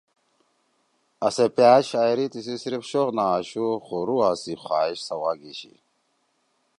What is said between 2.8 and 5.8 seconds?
شوق نہ آشُو خو رُوحا سی خواہش سوا گأشی